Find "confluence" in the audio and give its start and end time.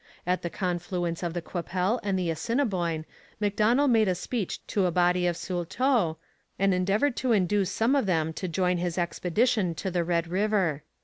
0.49-1.21